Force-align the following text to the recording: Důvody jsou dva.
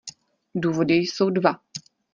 Důvody 0.55 0.93
jsou 0.95 1.29
dva. 1.29 1.55